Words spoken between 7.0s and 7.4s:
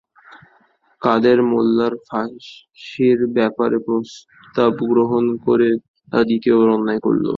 করল।